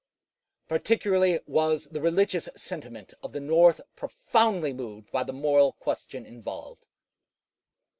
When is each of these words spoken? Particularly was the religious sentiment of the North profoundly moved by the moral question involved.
Particularly 0.67 1.41
was 1.45 1.83
the 1.91 2.01
religious 2.01 2.49
sentiment 2.55 3.13
of 3.21 3.33
the 3.33 3.39
North 3.39 3.81
profoundly 3.95 4.73
moved 4.73 5.11
by 5.11 5.21
the 5.21 5.31
moral 5.31 5.73
question 5.73 6.25
involved. 6.25 6.87